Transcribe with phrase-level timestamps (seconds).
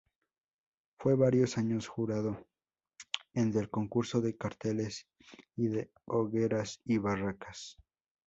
[0.97, 2.47] Fue varios años jurado
[3.35, 5.07] en del concurso de carteles
[5.55, 7.77] y de Hogueras y Barracas.